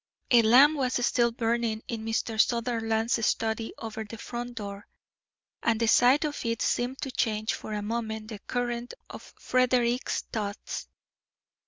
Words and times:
A 0.31 0.41
lamp 0.41 0.77
was 0.77 0.95
still 1.05 1.31
burning 1.31 1.83
in 1.87 2.03
Mr. 2.03 2.41
Sutherland's 2.43 3.23
study 3.23 3.71
over 3.77 4.03
the 4.03 4.17
front 4.17 4.55
door, 4.55 4.87
and 5.61 5.79
the 5.79 5.87
sight 5.87 6.25
of 6.25 6.43
it 6.43 6.63
seemed 6.63 6.99
to 7.03 7.11
change 7.11 7.53
for 7.53 7.73
a 7.73 7.83
moment 7.83 8.29
the 8.29 8.39
current 8.39 8.95
of 9.11 9.21
Frederick's 9.37 10.23
thoughts. 10.23 10.87